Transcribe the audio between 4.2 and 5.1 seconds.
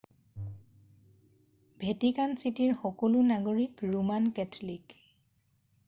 Catholic